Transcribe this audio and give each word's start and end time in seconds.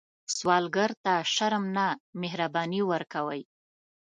سوالګر 0.35 0.91
ته 1.03 1.13
شرم 1.35 1.63
نه، 1.75 1.87
مهرباني 2.21 2.81
ورکوئ 2.91 3.41